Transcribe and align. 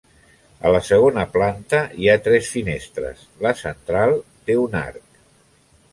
A 0.67 0.71
la 0.75 0.79
segona 0.87 1.25
planta 1.35 1.83
hi 1.99 2.09
ha 2.13 2.17
tres 2.29 2.49
finestres, 2.55 3.23
la 3.47 3.53
central 3.63 4.19
té 4.49 4.57
un 4.67 4.79
arc. 4.85 5.25